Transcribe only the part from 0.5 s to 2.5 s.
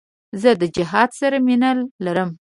د جهاد سره مینه لرم.